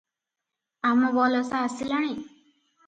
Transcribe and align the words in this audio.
ଆମବଲସା 0.93 1.63
ଆସିଲାଣି? 1.69 2.21